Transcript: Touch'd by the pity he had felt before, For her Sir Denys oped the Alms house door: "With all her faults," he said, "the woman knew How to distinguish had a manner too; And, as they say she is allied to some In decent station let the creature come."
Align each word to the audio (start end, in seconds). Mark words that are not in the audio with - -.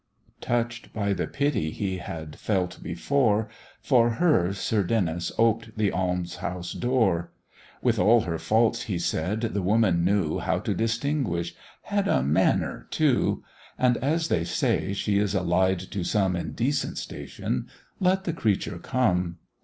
Touch'd 0.41 0.91
by 0.93 1.13
the 1.13 1.27
pity 1.27 1.69
he 1.69 1.99
had 1.99 2.35
felt 2.35 2.81
before, 2.81 3.47
For 3.83 4.13
her 4.15 4.51
Sir 4.51 4.83
Denys 4.83 5.31
oped 5.37 5.77
the 5.77 5.91
Alms 5.91 6.37
house 6.37 6.71
door: 6.73 7.31
"With 7.83 7.99
all 7.99 8.21
her 8.21 8.39
faults," 8.39 8.81
he 8.89 8.97
said, 8.97 9.41
"the 9.41 9.61
woman 9.61 10.03
knew 10.03 10.39
How 10.39 10.57
to 10.57 10.73
distinguish 10.73 11.53
had 11.83 12.07
a 12.07 12.23
manner 12.23 12.87
too; 12.89 13.43
And, 13.77 13.95
as 13.97 14.27
they 14.29 14.43
say 14.43 14.93
she 14.93 15.19
is 15.19 15.35
allied 15.35 15.77
to 15.91 16.03
some 16.03 16.35
In 16.35 16.53
decent 16.53 16.97
station 16.97 17.67
let 17.99 18.23
the 18.23 18.33
creature 18.33 18.79
come." 18.79 19.37